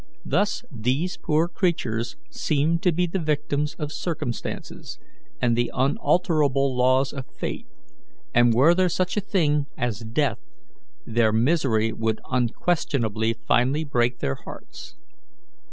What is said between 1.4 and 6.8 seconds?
creatures seem to be the victims of circumstances and the unalterable